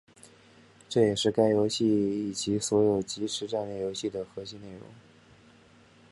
[0.89, 4.81] 这也是该游戏以及所有即时战略游戏的核心内容。